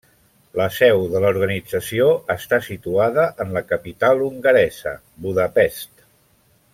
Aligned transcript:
La 0.59 0.65
seu 0.77 1.01
de 1.11 1.19
l'organització 1.25 2.07
està 2.35 2.59
situada 2.69 3.27
en 3.45 3.53
la 3.59 3.63
capital 3.73 4.25
hongaresa, 4.29 4.95
Budapest. 5.27 6.07